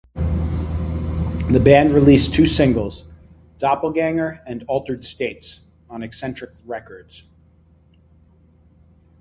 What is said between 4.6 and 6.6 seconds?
"Altered States" on Eccentric